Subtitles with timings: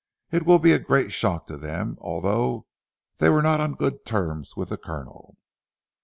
[0.31, 2.65] It will be a great shock to them, although
[3.17, 5.37] they were not on good terms with the Colonel."